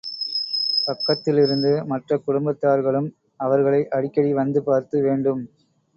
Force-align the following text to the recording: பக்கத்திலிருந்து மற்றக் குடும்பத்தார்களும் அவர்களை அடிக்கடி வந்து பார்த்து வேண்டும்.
பக்கத்திலிருந்து 0.87 1.73
மற்றக் 1.85 2.25
குடும்பத்தார்களும் 2.25 3.09
அவர்களை 3.39 3.83
அடிக்கடி 3.91 4.33
வந்து 4.33 4.61
பார்த்து 4.63 5.03
வேண்டும். 5.03 5.43